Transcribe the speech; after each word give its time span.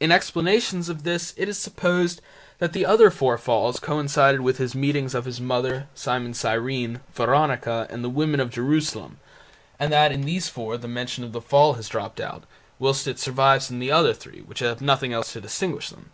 In 0.00 0.12
explanations 0.12 0.90
of 0.90 1.02
this 1.02 1.32
it 1.38 1.48
is 1.48 1.56
supposed 1.56 2.20
that 2.58 2.74
the 2.74 2.84
other 2.84 3.10
four 3.10 3.38
falls 3.38 3.80
coincided 3.80 4.42
with 4.42 4.58
His 4.58 4.74
meetings 4.74 5.14
with 5.14 5.24
His 5.24 5.40
Mother, 5.40 5.88
Simon 5.94 6.32
of 6.32 6.36
Cyrene, 6.36 7.00
Veronica, 7.14 7.86
and 7.88 8.04
the 8.04 8.10
women 8.10 8.38
of 8.38 8.50
Jerusalem, 8.50 9.18
and 9.78 9.90
that 9.90 10.12
in 10.12 10.26
these 10.26 10.46
four 10.50 10.76
the 10.76 10.88
mention 10.88 11.24
of 11.24 11.32
the 11.32 11.40
fall 11.40 11.72
has 11.72 11.88
dropped 11.88 12.20
out 12.20 12.44
whilst 12.78 13.08
it 13.08 13.18
survives 13.18 13.70
in 13.70 13.78
the 13.78 13.90
other 13.90 14.12
three 14.12 14.42
which 14.42 14.58
have 14.58 14.82
nothing 14.82 15.14
else 15.14 15.32
to 15.32 15.40
distinguish 15.40 15.88
them. 15.88 16.10